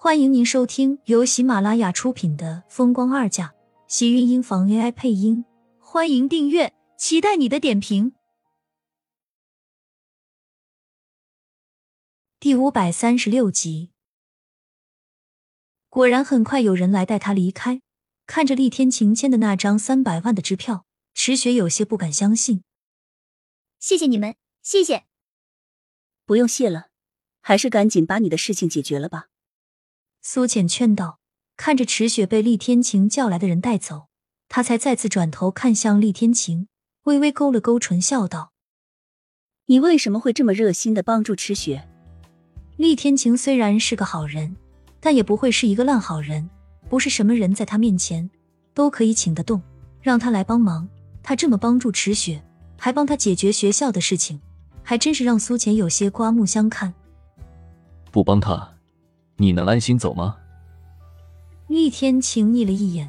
[0.00, 3.48] 欢迎您收听由喜马拉雅出品的《风光二嫁》，
[3.88, 5.44] 喜运音房 AI 配音。
[5.80, 8.12] 欢迎订阅，期待你的点评。
[12.38, 13.90] 第五百三十六集，
[15.88, 17.82] 果然很快有人来带他离开。
[18.24, 22.62] 看着厉天晴签的那张三百万的支票，池雪有些不敢相信。
[23.80, 25.06] 谢谢你们，谢谢。
[26.24, 26.90] 不用谢了，
[27.40, 29.27] 还是赶紧把你的事情解决了吧。
[30.30, 31.20] 苏浅劝道。
[31.56, 34.08] 看着池雪被厉天晴叫来的人带走，
[34.50, 36.68] 他才再次转头看向厉天晴，
[37.04, 38.52] 微微勾了勾唇，笑道
[39.64, 41.88] ：“你为什么会这么热心的帮助池雪？”
[42.76, 44.54] 厉天晴虽然是个好人，
[45.00, 46.50] 但也不会是一个烂好人。
[46.90, 48.28] 不是什么人在他面前
[48.74, 49.62] 都可以请得动，
[50.02, 50.86] 让他来帮忙。
[51.22, 52.44] 他这么帮助池雪，
[52.76, 54.38] 还帮他解决学校的事情，
[54.82, 56.92] 还真是让苏浅有些刮目相看。
[58.12, 58.74] 不帮他，
[59.40, 60.36] 你能安心走吗？
[61.68, 63.08] 厉天晴睨了一眼，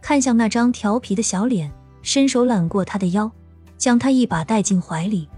[0.00, 1.70] 看向那张调皮的小脸，
[2.02, 3.30] 伸手揽过他的腰，
[3.76, 5.28] 将他一把带进怀里，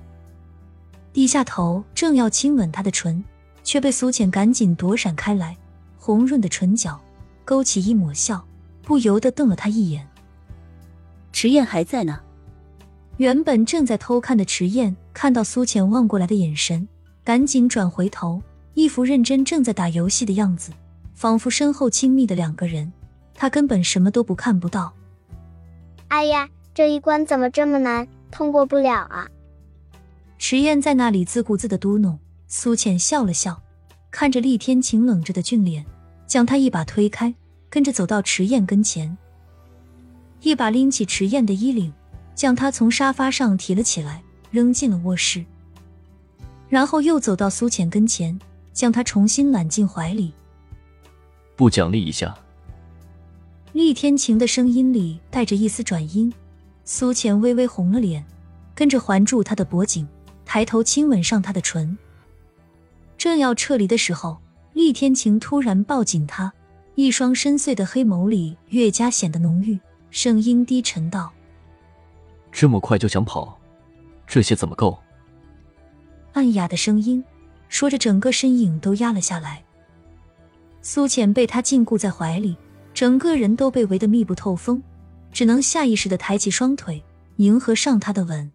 [1.13, 3.23] 低下头正要亲吻他的唇，
[3.65, 5.57] 却被苏浅赶紧躲闪开来。
[5.99, 6.99] 红润的唇角
[7.45, 8.43] 勾起一抹笑，
[8.83, 10.09] 不由得瞪了他一眼。
[11.33, 12.21] 迟燕还在呢。
[13.17, 16.87] 原本正在偷看的迟燕看到苏浅望过来的眼神，
[17.25, 18.41] 赶紧转回头，
[18.79, 20.71] 一副认真正在打游戏的样子。
[21.13, 22.93] 仿佛身后亲密的两个人，
[23.35, 24.95] 他根本什么都不看不到。
[26.07, 29.27] 哎呀，这一关怎么这么难，通过不了啊！
[30.39, 32.17] 池燕在那里自顾自的嘟哝。
[32.47, 33.61] 苏浅笑了笑，
[34.13, 35.85] 看着厉天晴冷着的俊脸，
[36.29, 37.35] 将他一把推开，
[37.69, 39.19] 跟着走到池燕跟前，
[40.41, 41.93] 一把拎起池燕的衣领，
[42.37, 45.45] 将她从沙发上提了起来，扔进了卧室，
[46.69, 48.39] 然后又走到苏浅跟前，
[48.79, 50.33] 将他重新揽进怀里。
[51.57, 52.33] 不奖励一下？
[53.73, 56.33] 厉天晴的声音里带着一丝转音，
[56.85, 58.25] 苏浅微微红了脸，
[58.77, 60.07] 跟着环住他的脖颈，
[60.45, 61.99] 抬头亲吻上他的唇。
[63.17, 64.39] 正要撤离的时候，
[64.75, 66.53] 厉天晴突然抱紧他，
[66.95, 69.77] 一双深邃的黑眸里越加显得浓郁，
[70.13, 71.33] 声音低沉道
[72.53, 73.59] ：“这么快就想跑，
[74.25, 74.97] 这些怎么够？”
[76.35, 77.25] 暗哑的声音
[77.69, 79.65] 说着，整个身影都压了下来。
[80.81, 82.57] 苏浅被他禁锢在怀里，
[82.95, 84.83] 整个人都被围得密不透风，
[85.33, 87.05] 只能下意识的抬起双腿，
[87.37, 88.51] 迎合上他的吻。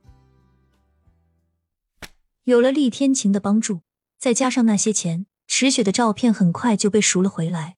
[2.46, 3.82] 有了厉天晴的帮助，
[4.18, 7.78] 再加上那些钱，池雪的照片很快就被赎了回来。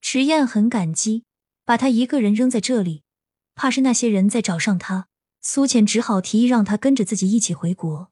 [0.00, 1.24] 池燕很感激，
[1.64, 3.02] 把他一个人扔在这里，
[3.54, 5.06] 怕是那些人再找上他。
[5.40, 8.10] 苏浅只好提议让他跟着自己一起回国。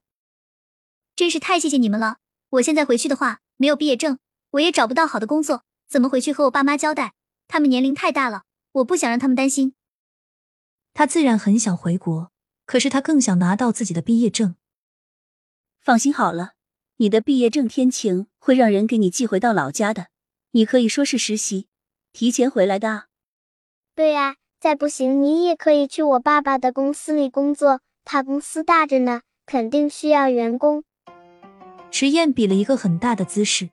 [1.17, 2.19] 真是太谢谢你们了！
[2.51, 4.19] 我现在回去的话，没有毕业证。
[4.51, 7.15] 我也找不到好的工作，怎么回去和我爸妈交代？
[7.49, 9.73] 他们年龄太大了，我不想让他们担心。
[10.93, 12.31] 他自然很想回国，
[12.67, 14.57] 可是他更想拿到自己的毕业证。
[15.81, 16.53] 放心好了，
[16.99, 20.09] 你的毕业证天晴会让人给你寄回到老家的。
[20.51, 21.69] 你可以说是实习，
[22.13, 23.07] 提前回来的啊。
[23.95, 30.85] 对呀，再不行你也可以去我爸爸的公司里工作，他公司大着呢，肯定需要员工。
[31.91, 33.71] 迟燕比了一个很大的姿势。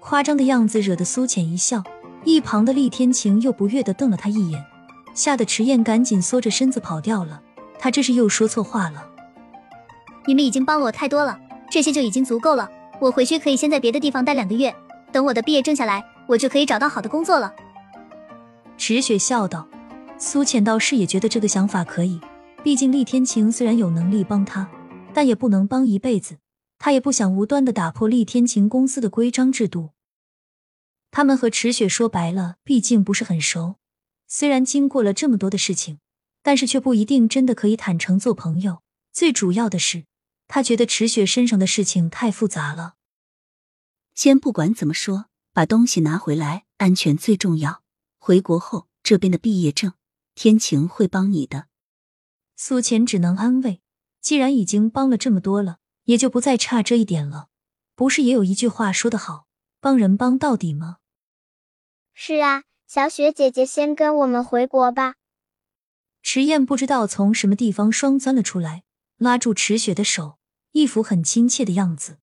[0.00, 1.82] 夸张的样子惹得苏浅一笑，
[2.24, 4.64] 一旁的厉天晴又不悦的瞪了他一眼，
[5.14, 7.40] 吓得池燕赶紧缩着身子跑掉了。
[7.78, 9.08] 他这是又说错话了。
[10.26, 11.38] 你们已经帮了我太多了，
[11.70, 12.68] 这些就已经足够了。
[13.00, 14.74] 我回去可以先在别的地方待两个月，
[15.10, 17.52] 等我的毕业证下来，我就可以找到好的工作了。
[18.76, 19.66] 池雪笑道。
[20.16, 22.20] 苏浅倒是也觉得这个想法可以，
[22.62, 24.66] 毕竟厉天晴虽然有能力帮他，
[25.12, 26.36] 但也不能帮一辈子。
[26.84, 29.92] 他也不想无端的打破厉天晴公司的规章制度。
[31.10, 33.76] 他们和池雪说白了，毕竟不是很熟。
[34.26, 35.98] 虽然经过了这么多的事情，
[36.42, 38.82] 但是却不一定真的可以坦诚做朋友。
[39.14, 40.04] 最主要的是，
[40.46, 42.96] 他觉得池雪身上的事情太复杂了。
[44.14, 47.82] 先不管怎么说，把东西拿回来，安全最重要。
[48.18, 49.94] 回国后，这边的毕业证，
[50.34, 51.68] 天晴会帮你的。
[52.56, 53.80] 苏浅只能安慰，
[54.20, 57.48] 既然已经帮了这么多了，也就不再差这一点了。
[57.94, 59.46] 不是也有一句话说得好，
[59.80, 60.98] 帮人帮到底吗？
[62.12, 65.14] 是啊，小雪姐姐先跟我们回国吧。
[66.22, 68.84] 迟燕不知道从什么地方双钻了出来，
[69.18, 70.38] 拉住池雪的手，
[70.72, 72.18] 一副很亲切的样子。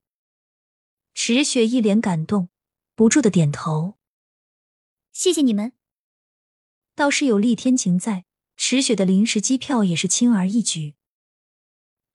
[1.14, 2.50] 池雪一脸感动，
[2.96, 3.98] 不住的点头。
[5.12, 5.74] 谢谢你们。
[6.96, 8.26] 倒是有厉天晴在，
[8.58, 10.96] 池雪的临时机票也是轻而易举。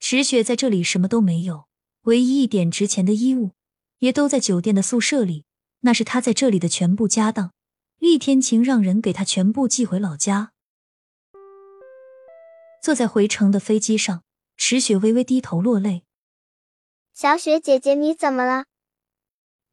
[0.09, 1.67] 池雪在这里什么都没有，
[2.03, 3.57] 唯一一点值钱的衣物，
[3.99, 5.45] 也都在酒店的宿舍里。
[5.81, 7.53] 那是她在这里的全部家当。
[7.99, 10.53] 厉天晴让人给她全部寄回老家。
[12.81, 14.23] 坐在回程的飞机上，
[14.57, 16.05] 池雪微微低头落泪。
[17.13, 18.67] 小雪姐姐，你怎么了？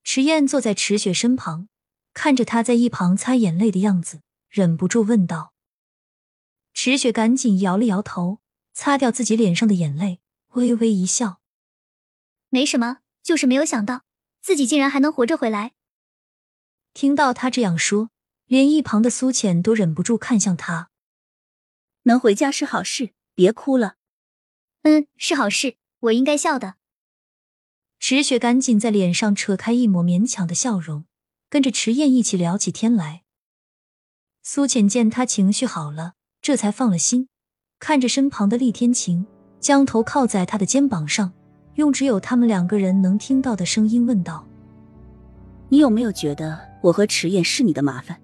[0.04, 1.68] 池燕坐在池雪身旁，
[2.12, 5.54] 看着她在一旁擦眼泪的样子，忍不住问道。
[6.74, 8.40] 池雪赶紧摇了摇头，
[8.74, 10.22] 擦掉自己脸上的眼泪，
[10.54, 11.42] 微微一笑
[12.50, 14.04] ：“没什么，就是没有想到
[14.42, 15.74] 自己竟然还能活着回来。”
[16.94, 18.10] 听到他这样说，
[18.46, 20.90] 连一旁的苏浅都忍不住看向他。
[22.04, 23.96] 能回家是好事，别哭了。
[24.84, 26.76] 嗯，是好事，我应该笑的。
[28.00, 31.06] 池雪赶紧在脸上扯开一抹勉强的笑容，
[31.50, 33.24] 跟着池燕一起聊起天来。
[34.44, 37.30] 苏浅见他情绪好了，这才放了心，
[37.80, 39.26] 看着身旁的厉天晴，
[39.64, 41.32] 将头靠在他的肩膀上，
[41.76, 44.46] 用只有他们两个人能听到的声音问道
[45.70, 48.18] ：“你有没有觉得我和池燕是你的麻烦？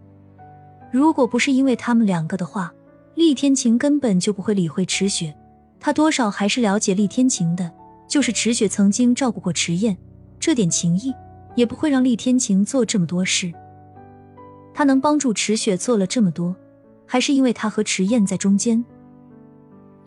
[0.91, 2.71] 如果不是因为他们两个的话。”
[3.15, 5.35] 厉天晴根本就不会理会池雪，
[5.77, 7.69] 他多少还是了解厉天晴的。
[8.07, 9.97] 就是池雪曾经照顾过池燕，
[10.39, 11.13] 这点情谊
[11.53, 13.51] 也不会让厉天晴做这么多事。
[14.73, 16.55] 他能帮助池雪做了这么多，
[17.05, 18.85] 还是因为他和池燕在中间。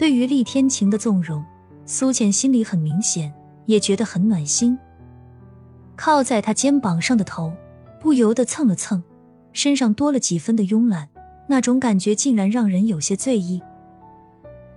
[0.03, 1.45] 对于厉天晴的纵容，
[1.87, 3.33] 苏浅心里很明显，
[3.67, 4.77] 也觉得很暖心。
[5.95, 7.53] 靠在他肩膀上的头
[8.01, 9.01] 不由得蹭了蹭，
[9.53, 11.09] 身上多了几分的慵懒。
[11.47, 13.63] 那种感觉竟然让人有些醉意。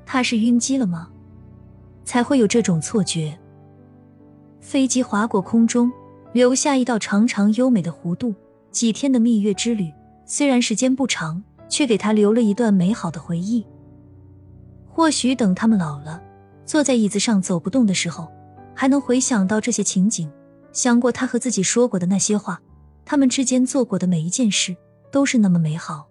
[0.05, 1.09] 他是晕机了吗？
[2.03, 3.35] 才会有这种错觉。
[4.61, 5.91] 飞机划过空中，
[6.33, 8.35] 留下一道长长优美的弧度。
[8.69, 9.91] 几天的蜜月之旅，
[10.27, 13.65] 虽然时间不长，却给他留了一段美好的回忆。
[14.95, 16.23] 或许等他们老了，
[16.65, 18.31] 坐在椅子上走不动的时候，
[18.73, 20.31] 还能回想到这些情景，
[20.71, 22.61] 想过他和自己说过的那些话，
[23.03, 24.73] 他们之间做过的每一件事，
[25.11, 26.07] 都是那么美好。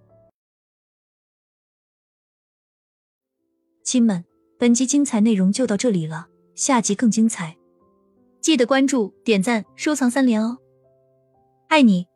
[3.83, 4.23] 亲们，
[4.59, 7.57] 本集精彩内容就到这里了，下集更精彩，
[8.43, 10.59] 记得关注、点赞、收藏三连哦！
[11.69, 12.14] 爱你。